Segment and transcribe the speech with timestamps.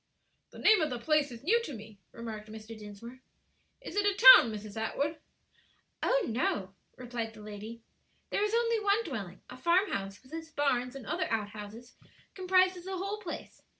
[0.49, 2.75] "The name of the place is new to me," remarked Mr.
[2.75, 3.19] Dinsmore.
[3.81, 4.75] "Is it a town, Mrs.
[4.75, 5.19] Atwood?"
[6.01, 7.83] "Oh, no," replied the lady,
[8.31, 11.97] "there is only one dwelling; a farmhouse with its barns and other out houses
[12.33, 13.61] comprises the whole place.